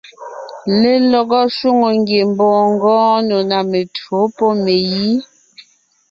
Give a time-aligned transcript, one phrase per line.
[0.81, 5.11] Lelɔgɔ shwòŋo ngiembɔɔn ngɔɔn nò ná mentÿǒ pɔ́ megǐ.